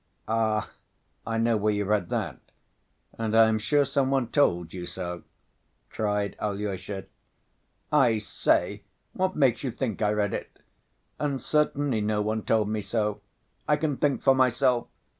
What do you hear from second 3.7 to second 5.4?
some one told you so!"